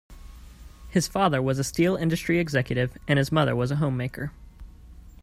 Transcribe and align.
His 0.89 1.07
father 1.07 1.43
was 1.43 1.59
a 1.59 1.63
steel-industry 1.63 2.39
executive 2.39 2.97
and 3.07 3.19
his 3.19 3.31
mother 3.31 3.55
was 3.55 3.69
a 3.69 3.75
homemaker. 3.75 4.31